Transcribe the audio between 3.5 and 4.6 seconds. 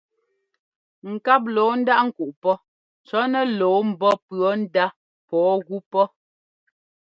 lɔɔ mbɔ́ pʉɔ